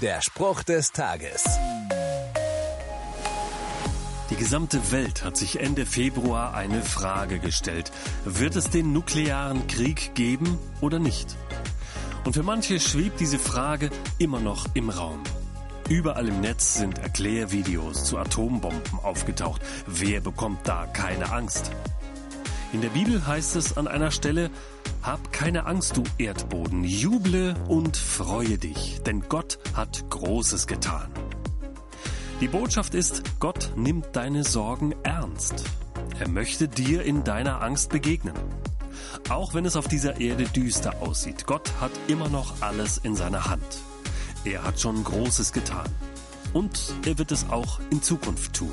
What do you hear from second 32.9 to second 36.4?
ist, Gott nimmt deine Sorgen ernst. Er